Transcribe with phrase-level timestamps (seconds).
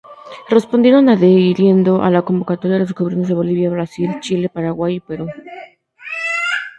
[0.55, 5.27] Respondieron adhiriendo a la convocatoria los gobiernos de Bolivia, Brasil, Chile, Paraguay y Perú.